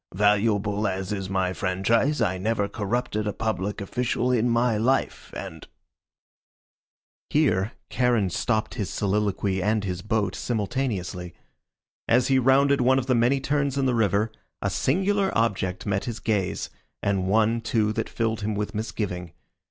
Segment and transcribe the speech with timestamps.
[0.15, 5.67] Valuable as is my franchise, I never corrupted a public official in my life, and"
[7.29, 11.35] Here Charon stopped his soliloquy and his boat simultaneously.
[12.07, 16.05] As he rounded one of the many turns in the river a singular object met
[16.05, 16.71] his gaze,
[17.03, 19.33] and one, too, that filled him with misgiving.